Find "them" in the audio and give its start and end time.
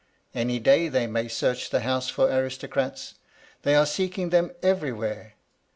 4.31-4.49